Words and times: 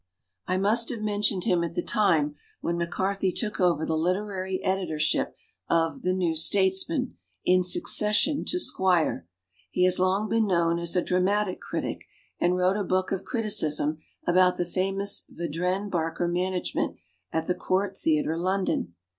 I 0.47 0.57
must 0.57 0.89
have 0.89 1.03
mentioned 1.03 1.43
him 1.43 1.63
at 1.63 1.75
the 1.75 1.83
time 1.83 2.33
when 2.59 2.75
MacCarthy 2.75 3.31
took 3.31 3.59
over 3.61 3.85
the 3.85 3.95
literary 3.95 4.55
edi 4.55 4.87
torship 4.87 5.35
of 5.69 6.01
"The 6.01 6.11
New 6.13 6.35
Statesman" 6.35 7.19
in 7.45 7.61
succession 7.61 8.43
to 8.45 8.57
Squire. 8.59 9.27
He 9.69 9.83
has 9.83 9.99
long 9.99 10.27
been 10.27 10.47
known 10.47 10.79
as 10.79 10.95
a 10.95 11.03
dramatic 11.03 11.59
critic, 11.61 12.05
and 12.39 12.55
wrote 12.57 12.77
a 12.77 12.83
book 12.83 13.11
of 13.11 13.23
criticism 13.23 13.99
about 14.25 14.57
the 14.57 14.65
famous 14.65 15.23
Vedrenne 15.29 15.91
Barker 15.91 16.27
management 16.27 16.95
at 17.31 17.45
the 17.45 17.53
Court 17.53 17.95
Theatre, 17.95 18.39
London. 18.39 18.95